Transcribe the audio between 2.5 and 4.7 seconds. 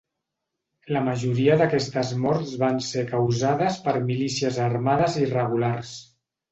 van ser causades per milícies